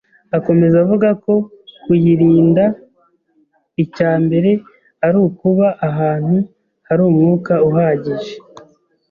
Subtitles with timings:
[0.37, 1.33] Akomeza avuga ko
[1.83, 2.65] kuyirinda,
[3.83, 4.51] icya mbere
[5.05, 6.35] ari ukuba ahantu
[6.87, 8.33] hari umwuka uhagije